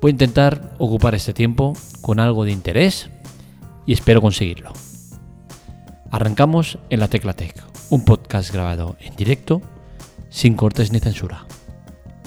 [0.00, 3.10] Voy a intentar ocupar este tiempo con algo de interés
[3.84, 4.72] y espero conseguirlo.
[6.12, 9.60] Arrancamos en la Tecla Tech, un podcast grabado en directo,
[10.30, 11.46] sin cortes ni censura.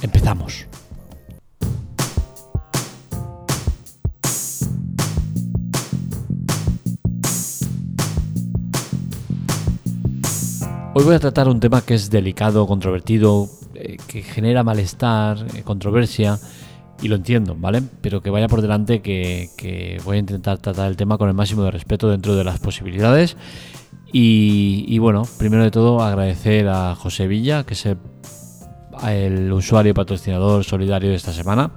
[0.02, 0.68] Empezamos.
[10.94, 15.64] Hoy voy a tratar un tema que es delicado, controvertido, eh, que genera malestar, eh,
[15.64, 16.38] controversia,
[17.02, 17.82] y lo entiendo, ¿vale?
[18.02, 21.64] Pero que vaya por delante que, voy a intentar tratar el tema con el máximo
[21.64, 23.36] de respeto dentro de las posibilidades.
[24.14, 31.10] Y, bueno, primero de todo agradecer a José Villa, que es el, usuario patrocinador solidario
[31.10, 31.72] de esta semana,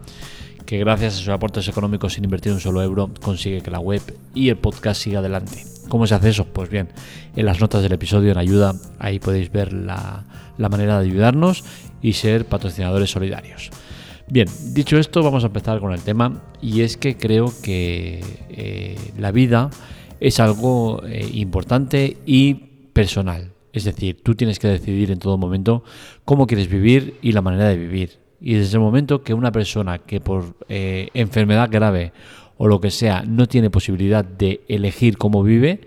[0.67, 4.03] que gracias a sus aportes económicos sin invertir un solo euro consigue que la web
[4.35, 5.65] y el podcast siga adelante.
[5.89, 6.47] ¿Cómo se hace eso?
[6.47, 6.89] Pues bien,
[7.37, 10.25] en las notas del episodio en ayuda, ahí podéis ver la
[10.59, 11.63] manera de ayudarnos
[12.03, 13.71] y ser patrocinadores solidarios.
[14.27, 18.97] Bien, dicho esto, vamos a empezar con el tema y es que creo que eh,
[19.19, 19.69] la vida
[20.19, 22.55] es algo eh, importante y
[22.95, 23.53] personal.
[23.75, 25.85] Es decir, tú tienes que decidir en todo momento
[26.25, 28.19] cómo quieres vivir y la manera de vivir.
[28.41, 32.13] Y desde el momento que una persona que por eh, enfermedad grave
[32.57, 35.81] o lo que sea no tiene posibilidad de elegir cómo vive,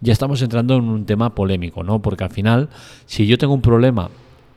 [0.00, 2.02] ya estamos entrando en un tema polémico, ¿no?
[2.02, 2.68] Porque al final,
[3.06, 4.10] si yo tengo un problema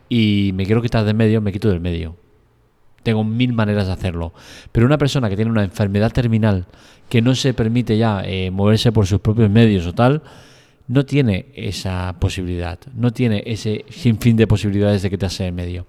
[0.09, 2.22] y me quiero quitar de medio, me quito del medio.
[3.03, 4.33] Tengo mil maneras de hacerlo.
[4.71, 6.65] Pero una persona que tiene una enfermedad terminal
[7.09, 10.23] que no se permite ya eh, moverse por sus propios medios o tal,
[10.87, 15.85] no tiene esa posibilidad, no tiene ese sinfín de posibilidades de que te en medio.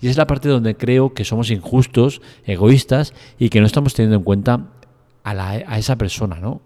[0.00, 4.16] Y es la parte donde creo que somos injustos, egoístas y que no estamos teniendo
[4.16, 4.68] en cuenta
[5.24, 6.60] a, a esa persona, ¿no?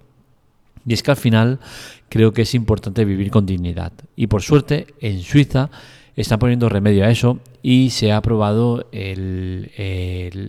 [0.86, 1.60] Y es que al final
[2.08, 3.92] creo que es importante vivir con dignidad.
[4.16, 5.70] Y por suerte, en Suiza
[6.16, 8.86] están poniendo remedio a eso y se ha aprobado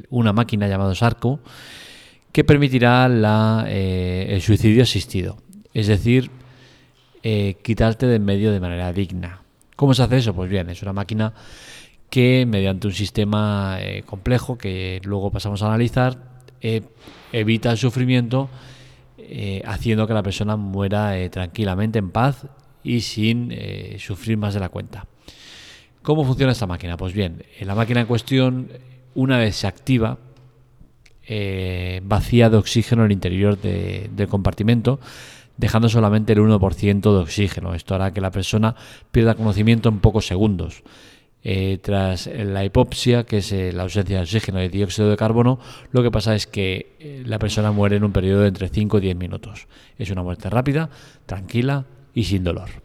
[0.09, 1.39] una máquina llamada Sarco
[2.33, 5.37] que permitirá eh, el suicidio asistido.
[5.73, 6.31] Es decir,
[7.21, 9.41] eh, quitarte de en medio de manera digna.
[9.75, 10.33] ¿Cómo se hace eso?
[10.33, 11.33] Pues bien, es una máquina
[12.09, 16.33] que mediante un sistema eh, complejo que luego pasamos a analizar,
[17.31, 18.49] evita el sufrimiento
[19.65, 22.45] haciendo que la persona muera tranquilamente, en paz
[22.83, 23.53] y sin
[23.99, 25.05] sufrir más de la cuenta.
[26.03, 26.97] ¿Cómo funciona esta máquina?
[26.97, 28.67] Pues bien, la máquina en cuestión,
[29.15, 30.17] una vez se activa,
[31.25, 34.99] eh, vacía de oxígeno el interior del compartimento,
[35.55, 37.73] dejando solamente el 1% de oxígeno.
[37.73, 38.75] Esto hará que la persona
[39.11, 40.83] pierda conocimiento en pocos segundos.
[41.45, 45.59] Eh, tras la hipopsia, que es eh, la ausencia de oxígeno y dióxido de carbono,
[45.91, 49.01] lo que pasa es que la persona muere en un periodo de entre 5 y
[49.01, 49.67] 10 minutos.
[49.97, 50.89] Es una muerte rápida,
[51.25, 52.82] tranquila y sin dolor.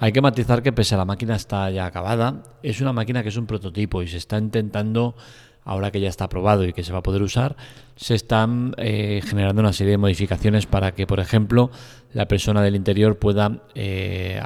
[0.00, 3.30] Hay que matizar que pese a la máquina está ya acabada, es una máquina que
[3.30, 5.16] es un prototipo y se está intentando,
[5.64, 7.56] ahora que ya está aprobado y que se va a poder usar,
[7.96, 11.72] se están eh, generando una serie de modificaciones para que, por ejemplo,
[12.12, 14.40] la persona del interior pueda eh,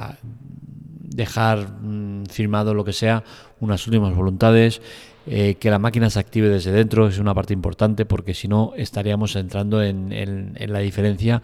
[1.03, 3.23] dejar mm, firmado lo que sea,
[3.59, 4.81] unas últimas voluntades,
[5.27, 8.73] eh, que la máquina se active desde dentro es una parte importante porque si no
[8.75, 11.43] estaríamos entrando en la diferencia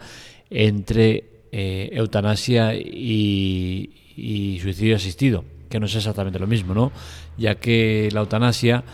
[0.50, 6.92] entre eutanasia y, y suicidio asistido, que no es exactamente lo mismo, ¿no?
[7.36, 8.84] Ya que la eutanasia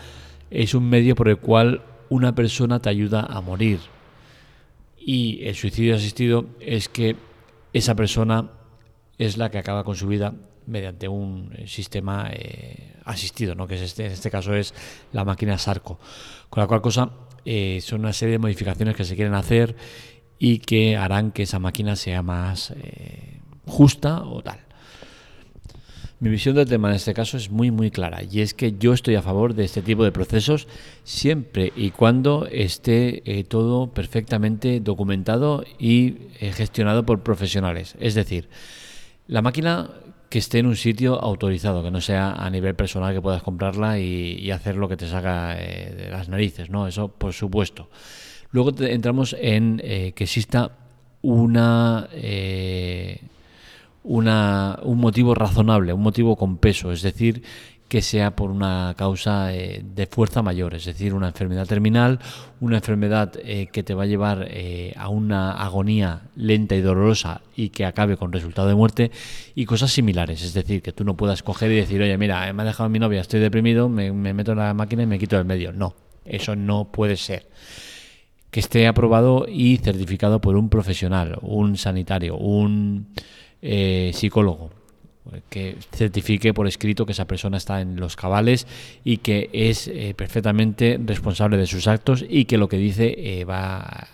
[0.49, 3.79] es un medio por el cual una persona te ayuda a morir.
[4.97, 7.15] Y el suicidio asistido es que
[7.73, 8.51] esa persona
[9.17, 10.33] es la que acaba con su vida
[10.65, 13.67] mediante un sistema eh, asistido, ¿no?
[13.67, 14.73] que es este, en este caso es
[15.13, 15.99] la máquina Sarco.
[16.49, 17.09] Con la cual cosa
[17.45, 19.75] eh, son una serie de modificaciones que se quieren hacer
[20.39, 24.59] y que harán que esa máquina sea más eh, justa o tal.
[26.19, 28.93] Mi visión del tema en este caso es muy muy clara y es que yo
[28.93, 30.67] estoy a favor de este tipo de procesos
[31.03, 37.95] siempre y cuando esté eh, todo perfectamente documentado y eh, gestionado por profesionales.
[37.99, 38.49] Es decir,
[39.27, 39.91] la máquina
[40.29, 43.99] que esté en un sitio autorizado, que no sea a nivel personal que puedas comprarla
[43.99, 46.87] y, hacer lo que te eh, de las narices, ¿no?
[46.87, 47.89] Eso por supuesto.
[48.51, 50.71] Luego entramos en que exista
[51.21, 52.07] una
[54.07, 57.43] una, un motivo razonable, un motivo con peso, es decir,
[57.87, 62.19] que sea por una causa eh, de fuerza mayor, es decir, una enfermedad terminal,
[62.59, 67.41] una enfermedad eh, que te va a llevar eh, a una agonía lenta y dolorosa
[67.55, 69.11] y que acabe con resultado de muerte
[69.55, 72.63] y cosas similares, es decir, que tú no puedas coger y decir, oye, mira, me
[72.63, 75.37] ha dejado mi novia, estoy deprimido, me, me meto en la máquina y me quito
[75.37, 75.71] del medio.
[75.71, 75.95] No,
[76.25, 77.47] eso no puede ser.
[78.57, 83.05] Que esté aprobado y certificado por un profesional, un sanitario, un
[83.61, 84.71] psicólogo,
[85.47, 88.65] que certifique por escrito que esa persona está en los cabales
[89.03, 93.45] y que es eh, perfectamente responsable de sus actos y que lo que dice eh,
[93.45, 94.07] va,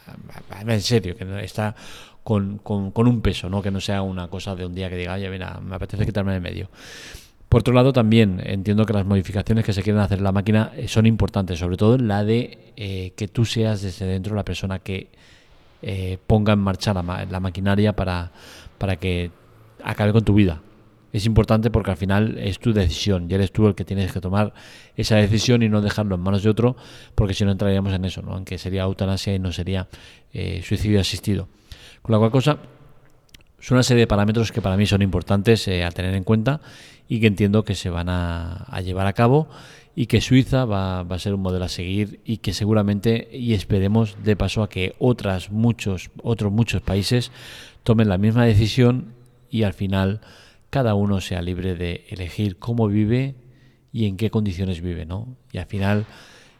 [0.68, 1.75] en serio, que está
[2.24, 3.62] con, con, un peso, ¿no?
[3.62, 6.34] que no sea una cosa de un día que diga, oye, mira, me apetece quitarme
[6.34, 6.69] de medio.
[7.54, 10.72] Por otro lado, también entiendo que las modificaciones que se quieren hacer en la máquina
[10.76, 15.12] eh, son importantes, sobre todo la de que tú seas desde dentro la persona que
[16.26, 18.32] ponga en marcha la, la maquinaria para,
[18.80, 19.30] para que
[19.84, 20.62] acabe con tu vida
[21.14, 24.20] es importante porque al final es tu decisión y eres tú el que tienes que
[24.20, 24.52] tomar
[24.98, 26.76] esa decisión y no dejarlo en manos de otro,
[27.14, 28.34] porque si no entraríamos en eso, ¿no?
[28.34, 29.88] aunque sería eutanasia y no sería
[30.34, 31.48] eh, suicidio asistido.
[32.02, 32.58] Con la cual cosa,
[33.63, 36.60] son una serie de parámetros que para mí son importantes eh, a tener en cuenta
[37.07, 39.48] y que entiendo que se van a, llevar a cabo
[39.95, 44.18] y que Suiza va, a ser un modelo a seguir y que seguramente y esperemos
[44.21, 47.31] de paso a que otras muchos otros muchos países
[47.83, 49.13] tomen la misma decisión
[49.50, 50.19] y al final
[50.69, 53.36] cada uno sea libre de elegir cómo vive
[53.94, 55.38] y en qué condiciones vive, ¿no?
[55.54, 56.06] Y al final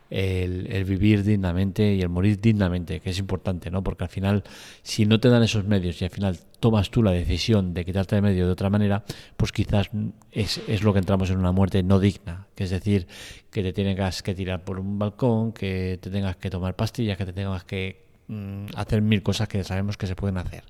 [0.10, 3.84] el, vivir dignamente y el morir dignamente, que es importante, ¿no?
[3.84, 4.44] Porque al final,
[4.82, 8.16] si no te dan esos medios y al final tomas tú la decisión de quitarte
[8.16, 9.04] de medio de otra manera,
[9.38, 9.90] pues quizás
[10.32, 13.08] es, es lo que entramos en una muerte no digna, que es decir,
[13.50, 17.26] que te tengas que tirar por un balcón, que te tengas que tomar pastillas, que
[17.26, 20.64] te tengas que mm, hacer mil cosas que sabemos que se pueden hacer.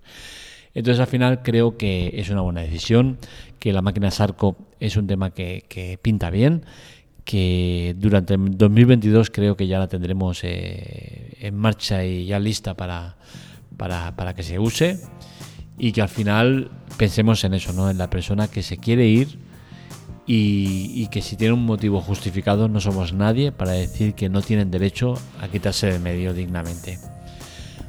[0.74, 3.20] Entonces al final creo que es una buena decisión,
[3.60, 6.66] que la máquina Sarco es un tema que, pinta bien,
[7.26, 13.16] que durante 2022 creo que ya la tendremos eh, en marcha y ya lista para,
[13.78, 15.00] para, que se use
[15.78, 17.90] y que al final pensemos en eso, ¿no?
[17.90, 19.40] en la persona que se quiere ir
[20.26, 24.42] y, y, que si tiene un motivo justificado no somos nadie para decir que no
[24.42, 26.98] tienen derecho a quitarse de medio dignamente.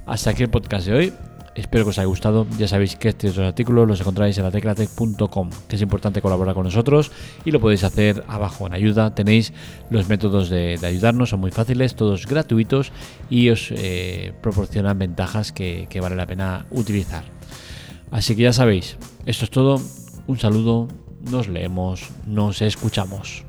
[0.07, 1.13] Hasta aquí el podcast de hoy.
[1.55, 2.47] Espero que os haya gustado.
[2.59, 6.65] Ya sabéis que estos artículos los encontráis en la teclatec.com, que es importante colaborar con
[6.65, 7.13] nosotros
[7.45, 9.15] y lo podéis hacer abajo en ayuda.
[9.15, 9.53] Tenéis
[9.91, 12.93] los métodos de, ayudarnos, son muy fáciles, todos gratuitos
[13.31, 17.25] y os eh, proporcionan ventajas que, que vale la pena utilizar.
[18.11, 18.97] Así que ya sabéis,
[19.27, 19.81] esto es todo.
[20.27, 20.89] Un saludo,
[21.31, 23.45] nos leemos, nos escuchamos.